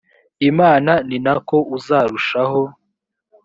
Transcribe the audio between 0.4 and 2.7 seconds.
imana ni na ko uzarushaho